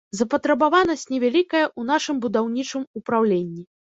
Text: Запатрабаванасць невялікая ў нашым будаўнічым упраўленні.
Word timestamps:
Запатрабаванасць 0.19 1.03
невялікая 1.13 1.61
ў 1.65 1.81
нашым 1.91 2.15
будаўнічым 2.25 2.87
упраўленні. 3.01 3.63